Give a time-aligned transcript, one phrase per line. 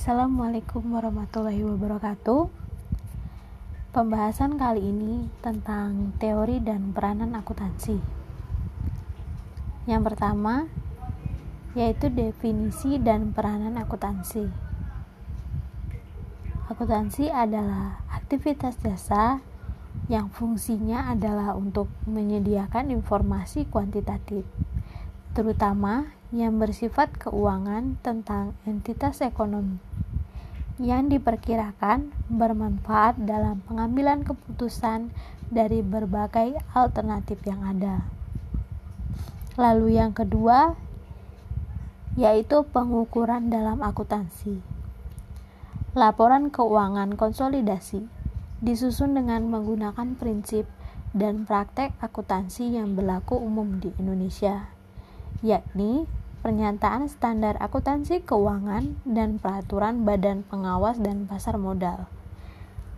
[0.00, 2.48] Assalamualaikum warahmatullahi wabarakatuh.
[3.92, 8.00] Pembahasan kali ini tentang teori dan peranan akuntansi.
[9.84, 10.72] Yang pertama
[11.76, 14.48] yaitu definisi dan peranan akuntansi.
[16.72, 19.44] Akuntansi adalah aktivitas jasa
[20.08, 24.48] yang fungsinya adalah untuk menyediakan informasi kuantitatif,
[25.36, 29.89] terutama yang bersifat keuangan tentang entitas ekonomi
[30.80, 35.12] yang diperkirakan bermanfaat dalam pengambilan keputusan
[35.52, 38.08] dari berbagai alternatif yang ada.
[39.60, 40.72] Lalu yang kedua
[42.16, 44.58] yaitu pengukuran dalam akuntansi.
[45.92, 48.08] Laporan keuangan konsolidasi
[48.64, 50.64] disusun dengan menggunakan prinsip
[51.12, 54.70] dan praktek akuntansi yang berlaku umum di Indonesia,
[55.42, 56.06] yakni
[56.40, 62.08] pernyataan standar akuntansi keuangan, dan peraturan Badan Pengawas dan Pasar Modal.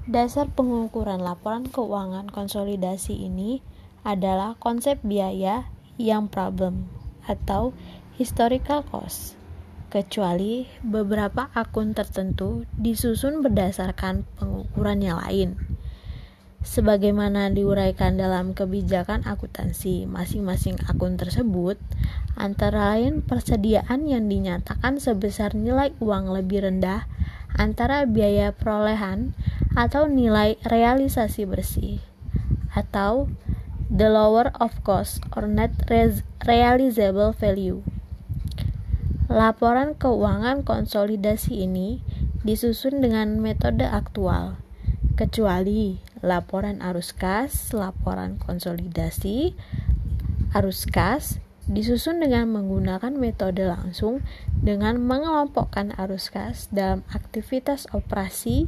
[0.06, 3.62] Dasar pengukuran laporan keuangan konsolidasi ini
[4.02, 6.90] adalah konsep biaya yang problem
[7.26, 7.70] atau
[8.18, 9.38] historical cost,
[9.94, 15.71] kecuali beberapa akun tertentu disusun berdasarkan pengukuran yang lain
[16.62, 21.76] sebagaimana diuraikan dalam kebijakan akuntansi masing-masing akun tersebut,
[22.38, 27.04] antara lain persediaan yang dinyatakan sebesar nilai uang lebih rendah
[27.52, 29.36] antara biaya perolehan
[29.76, 32.00] atau nilai realisasi bersih,
[32.72, 33.28] atau
[33.92, 35.76] the lower of cost or net
[36.48, 37.84] realizable value.
[39.28, 42.04] Laporan keuangan konsolidasi ini
[42.44, 44.60] disusun dengan metode aktual,
[45.16, 49.58] kecuali laporan arus kas, laporan konsolidasi,
[50.54, 54.22] arus kas disusun dengan menggunakan metode langsung
[54.62, 58.66] dengan mengelompokkan arus kas dalam aktivitas operasi,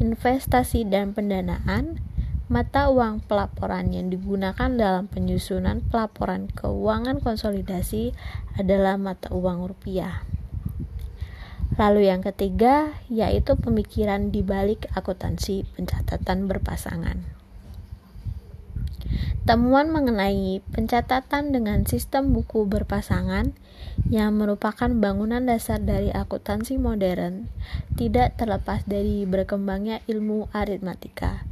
[0.00, 2.00] investasi dan pendanaan,
[2.52, 8.12] mata uang pelaporan yang digunakan dalam penyusunan pelaporan keuangan konsolidasi
[8.60, 10.33] adalah mata uang rupiah.
[11.74, 17.44] Lalu yang ketiga yaitu pemikiran di balik akuntansi pencatatan berpasangan.
[19.44, 23.52] Temuan mengenai pencatatan dengan sistem buku berpasangan
[24.08, 27.52] yang merupakan bangunan dasar dari akuntansi modern
[27.92, 31.44] tidak terlepas dari berkembangnya ilmu aritmatika,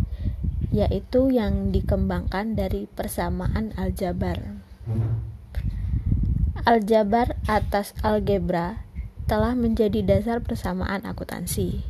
[0.72, 4.40] yaitu yang dikembangkan dari persamaan aljabar.
[6.64, 8.88] Aljabar atas algebra
[9.26, 11.82] telah menjadi dasar persamaan akuntansi.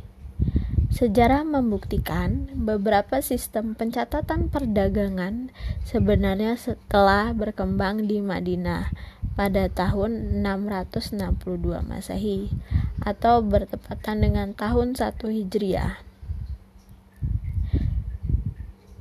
[0.93, 5.49] Sejarah membuktikan beberapa sistem pencatatan perdagangan
[5.81, 8.93] sebenarnya setelah berkembang di Madinah
[9.33, 12.53] pada tahun 662 Masehi
[13.01, 16.05] atau bertepatan dengan tahun 1 Hijriah.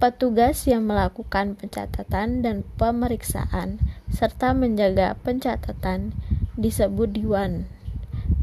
[0.01, 3.79] Petugas yang melakukan pencatatan dan pemeriksaan
[4.11, 6.17] serta menjaga pencatatan
[6.59, 7.71] disebut diwan.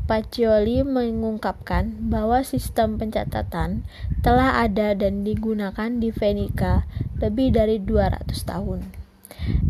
[0.09, 3.86] Pacioli mengungkapkan bahwa sistem pencatatan
[4.25, 6.90] telah ada dan digunakan di Venesia
[7.22, 8.90] lebih dari 200 tahun.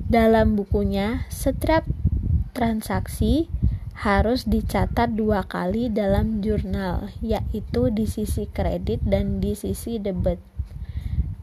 [0.07, 1.83] Dalam bukunya, setiap
[2.55, 3.51] transaksi
[3.99, 10.39] harus dicatat dua kali dalam jurnal, yaitu di sisi kredit dan di sisi debit.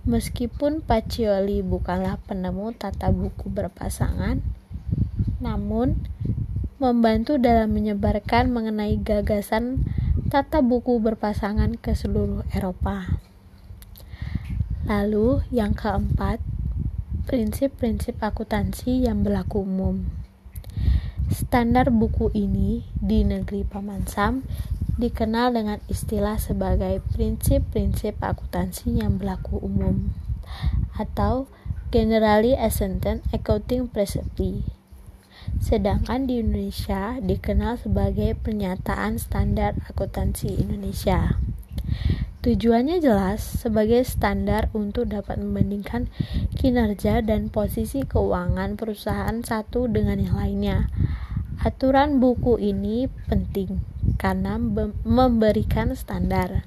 [0.08, 4.40] Meskipun Pacioli bukanlah penemu tata buku berpasangan,
[5.44, 6.08] namun
[6.76, 9.88] membantu dalam menyebarkan mengenai gagasan
[10.28, 13.08] tata buku berpasangan ke seluruh Eropa.
[14.84, 16.38] Lalu, yang keempat,
[17.26, 20.06] prinsip-prinsip akuntansi yang berlaku umum.
[21.32, 24.46] Standar buku ini di negeri Paman Sam
[25.00, 30.14] dikenal dengan istilah sebagai prinsip-prinsip akuntansi yang berlaku umum
[30.94, 31.50] atau
[31.90, 34.62] Generally Accepted Accounting Principles
[35.58, 41.38] sedangkan di Indonesia dikenal sebagai pernyataan standar akuntansi Indonesia.
[42.46, 46.06] Tujuannya jelas sebagai standar untuk dapat membandingkan
[46.54, 50.78] kinerja dan posisi keuangan perusahaan satu dengan yang lainnya.
[51.58, 53.82] Aturan buku ini penting
[54.14, 54.62] karena
[55.02, 56.62] memberikan standar.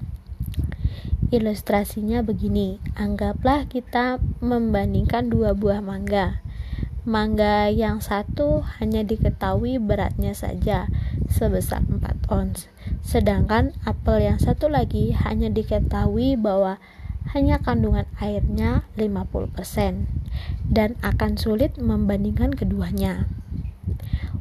[1.31, 6.41] Ilustrasinya begini, anggaplah kita membandingkan dua buah mangga.
[7.09, 10.85] Mangga yang satu hanya diketahui beratnya saja
[11.25, 12.69] sebesar 4 ons,
[13.01, 16.77] sedangkan apel yang satu lagi hanya diketahui bahwa
[17.33, 20.05] hanya kandungan airnya 50%
[20.69, 23.25] dan akan sulit membandingkan keduanya.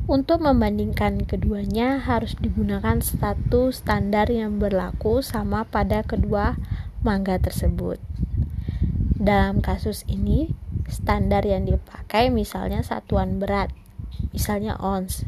[0.04, 6.60] Untuk membandingkan keduanya harus digunakan satu standar yang berlaku sama pada kedua
[7.00, 7.96] mangga tersebut.
[9.16, 10.52] Dalam kasus ini,
[10.88, 13.70] standar yang dipakai misalnya satuan berat,
[14.34, 15.22] misalnya ons.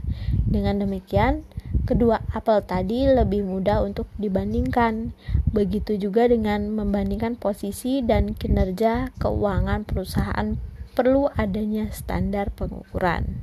[0.51, 1.47] Dengan demikian,
[1.87, 5.15] kedua apel tadi lebih mudah untuk dibandingkan.
[5.55, 10.59] Begitu juga dengan membandingkan posisi dan kinerja keuangan perusahaan
[10.95, 13.39] perlu adanya standar pengukuran.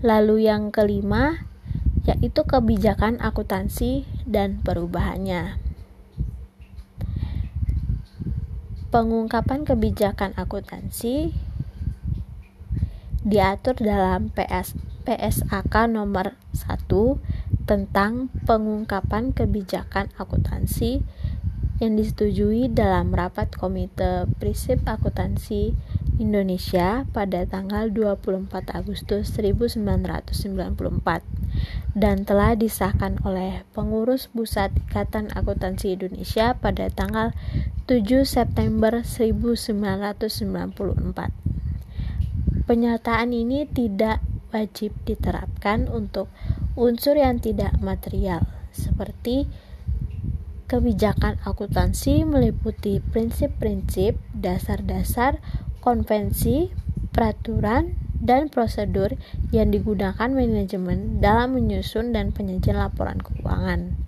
[0.00, 1.44] Lalu yang kelima
[2.08, 5.69] yaitu kebijakan akuntansi dan perubahannya.
[8.90, 11.30] Pengungkapan kebijakan akuntansi
[13.22, 14.74] diatur dalam PS,
[15.06, 16.90] PSAK nomor 1
[17.70, 21.06] tentang pengungkapan kebijakan akuntansi
[21.78, 25.72] yang disetujui dalam rapat Komite Prinsip Akuntansi
[26.20, 30.60] Indonesia pada tanggal 24 Agustus 1994
[31.96, 37.32] dan telah disahkan oleh pengurus Pusat Ikatan Akuntansi Indonesia pada tanggal
[37.90, 40.62] 7 September 1994.
[42.62, 44.22] Pernyataan ini tidak
[44.54, 46.30] wajib diterapkan untuk
[46.78, 49.50] unsur yang tidak material seperti
[50.70, 55.42] kebijakan akuntansi meliputi prinsip-prinsip dasar-dasar
[55.82, 56.70] konvensi,
[57.10, 59.18] peraturan, dan prosedur
[59.50, 63.98] yang digunakan manajemen dalam menyusun dan penyajian laporan keuangan.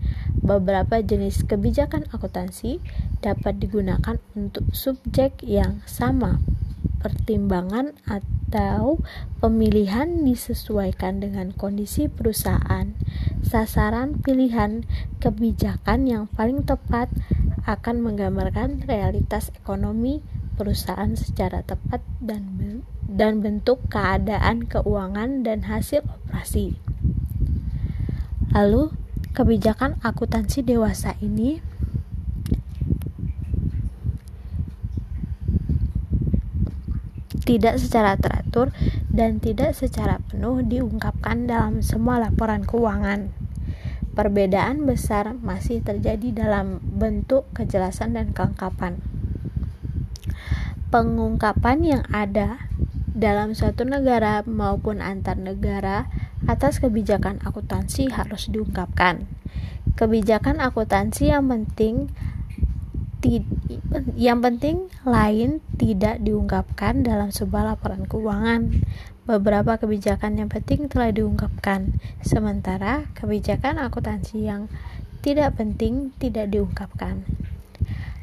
[0.42, 2.82] Beberapa jenis kebijakan akuntansi
[3.22, 6.42] dapat digunakan untuk subjek yang sama.
[6.98, 8.98] Pertimbangan atau
[9.38, 12.90] pemilihan disesuaikan dengan kondisi perusahaan.
[13.46, 14.82] Sasaran pilihan
[15.22, 17.06] kebijakan yang paling tepat
[17.62, 20.26] akan menggambarkan realitas ekonomi
[20.58, 22.50] perusahaan secara tepat dan
[23.06, 26.74] dan bentuk keadaan keuangan dan hasil operasi.
[28.52, 28.92] Lalu,
[29.32, 31.60] kebijakan akuntansi dewasa ini
[37.42, 38.70] tidak secara teratur
[39.10, 43.34] dan tidak secara penuh diungkapkan dalam semua laporan keuangan.
[44.12, 49.00] Perbedaan besar masih terjadi dalam bentuk kejelasan dan kelengkapan
[50.92, 52.68] pengungkapan yang ada
[53.16, 56.04] dalam suatu negara maupun antar negara
[56.46, 59.26] atas kebijakan akuntansi harus diungkapkan.
[59.94, 62.10] Kebijakan akuntansi yang penting
[64.18, 68.82] yang penting lain tidak diungkapkan dalam sebuah laporan keuangan.
[69.22, 71.94] Beberapa kebijakan yang penting telah diungkapkan,
[72.26, 74.66] sementara kebijakan akuntansi yang
[75.22, 77.22] tidak penting tidak diungkapkan.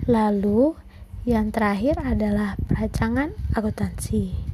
[0.04, 0.76] Lalu,
[1.24, 4.49] yang terakhir adalah perancangan akuntansi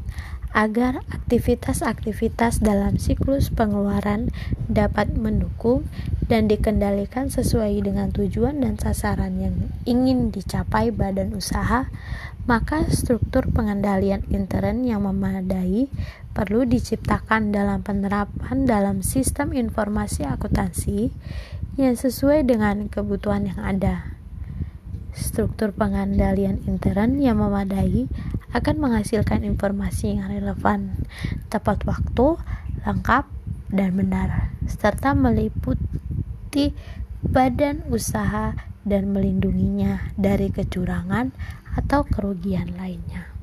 [0.55, 4.31] agar aktivitas-aktivitas dalam siklus pengeluaran
[4.71, 5.83] dapat mendukung
[6.31, 11.91] dan dikendalikan sesuai dengan tujuan dan sasaran yang ingin dicapai badan usaha,
[12.47, 15.91] maka struktur pengendalian intern yang memadai
[16.31, 21.11] perlu diciptakan dalam penerapan dalam sistem informasi akuntansi
[21.75, 24.15] yang sesuai dengan kebutuhan yang ada.
[25.11, 28.07] Struktur pengendalian intern yang memadai
[28.55, 30.95] akan menghasilkan informasi yang relevan,
[31.51, 32.39] tepat waktu,
[32.87, 33.27] lengkap,
[33.67, 36.71] dan benar, serta meliputi
[37.19, 38.55] badan usaha
[38.88, 41.35] dan melindunginya dari kecurangan
[41.75, 43.35] atau kerugian lainnya.